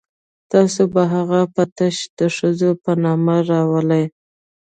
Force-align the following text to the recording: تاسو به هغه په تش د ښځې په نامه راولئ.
تاسو 0.51 0.81
به 0.93 1.03
هغه 1.13 1.41
په 1.55 1.63
تش 1.77 1.95
د 2.19 2.21
ښځې 2.35 2.71
په 2.83 2.91
نامه 3.03 3.35
راولئ. 3.49 4.05